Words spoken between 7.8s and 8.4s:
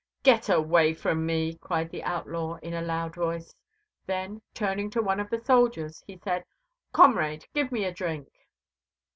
a drink."